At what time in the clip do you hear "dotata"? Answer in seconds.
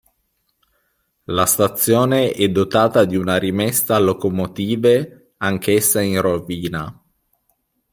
2.49-3.05